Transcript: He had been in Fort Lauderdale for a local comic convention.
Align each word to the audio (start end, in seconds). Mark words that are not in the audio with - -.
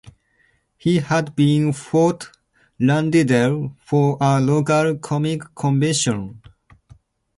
He 0.79 0.97
had 0.97 1.35
been 1.35 1.67
in 1.67 1.73
Fort 1.73 2.31
Lauderdale 2.79 3.77
for 3.85 4.17
a 4.19 4.39
local 4.41 4.95
comic 4.97 5.53
convention. 5.53 6.41